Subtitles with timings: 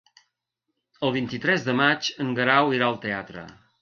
[1.07, 3.45] El vint-i-tres de maig en Guerau irà al teatre.